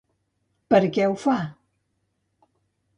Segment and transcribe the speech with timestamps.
[0.73, 1.37] Per què ho fa?